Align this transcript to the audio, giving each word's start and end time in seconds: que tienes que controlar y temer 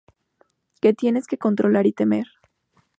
que 0.81 0.95
tienes 0.95 1.27
que 1.27 1.37
controlar 1.37 1.85
y 1.85 1.93
temer 1.93 2.25